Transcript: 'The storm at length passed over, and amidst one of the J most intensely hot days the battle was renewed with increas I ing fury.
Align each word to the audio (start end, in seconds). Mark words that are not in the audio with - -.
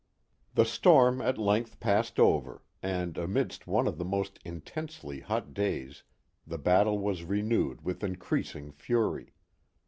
'The 0.55 0.65
storm 0.65 1.21
at 1.21 1.37
length 1.37 1.79
passed 1.79 2.19
over, 2.19 2.63
and 2.81 3.19
amidst 3.19 3.67
one 3.67 3.85
of 3.87 3.99
the 3.99 4.03
J 4.03 4.09
most 4.09 4.39
intensely 4.43 5.19
hot 5.19 5.53
days 5.53 6.01
the 6.47 6.57
battle 6.57 6.97
was 6.97 7.23
renewed 7.23 7.85
with 7.85 7.99
increas 7.99 8.55
I 8.55 8.59
ing 8.61 8.71
fury. 8.71 9.35